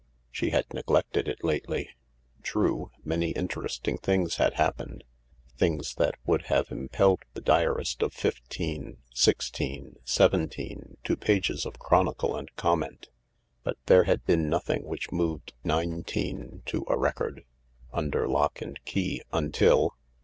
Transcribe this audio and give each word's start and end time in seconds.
She 0.31 0.49
had 0.49 0.73
neg 0.73 0.89
lected 0.89 1.27
it 1.27 1.43
lately. 1.43 1.89
True, 2.41 2.89
many 3.05 3.33
interesting 3.33 3.99
things 3.99 4.37
had 4.37 4.55
happened 4.55 5.03
—things 5.57 5.93
that 5.93 6.15
would 6.25 6.45
have 6.45 6.71
impelled 6.71 7.21
the 7.35 7.39
diarist 7.39 8.01
of 8.01 8.11
fifteen, 8.11 8.97
six 9.13 9.51
teen, 9.51 9.97
seventeen, 10.03 10.97
to 11.03 11.15
pages 11.15 11.67
of 11.67 11.77
chronicle 11.77 12.35
and 12.35 12.49
comment. 12.55 13.09
But 13.63 13.77
there 13.85 14.05
had 14.05 14.25
been 14.25 14.49
nothing 14.49 14.85
which 14.85 15.11
moved 15.11 15.53
nineteen 15.63 16.63
to 16.65 16.83
a 16.87 16.97
record— 16.97 17.45
under 17.93 18.27
lock 18.27 18.59
and 18.59 18.83
key— 18.85 19.21
nintil 19.31 19.91